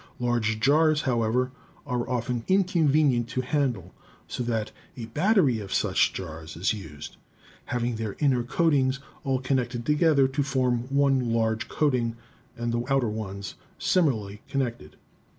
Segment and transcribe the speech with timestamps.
[0.19, 1.51] Large jars are, however,
[1.85, 3.93] often inconvenient to handle,
[4.27, 7.17] so that a 'battery' of such jars is used
[7.65, 12.15] having their inner coatings all connected to gether to form one large coating,
[12.57, 14.95] and the outer ones simi larly connected.